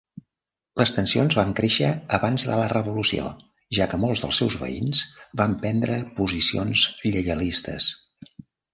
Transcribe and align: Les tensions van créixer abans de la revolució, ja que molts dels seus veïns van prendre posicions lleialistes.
Les 0.81 0.93
tensions 0.93 1.35
van 1.39 1.51
créixer 1.59 1.91
abans 2.19 2.45
de 2.47 2.57
la 2.61 2.71
revolució, 2.73 3.29
ja 3.81 3.89
que 3.93 4.01
molts 4.07 4.25
dels 4.25 4.43
seus 4.43 4.59
veïns 4.65 5.05
van 5.43 5.57
prendre 5.63 6.03
posicions 6.19 6.91
lleialistes. 7.07 7.97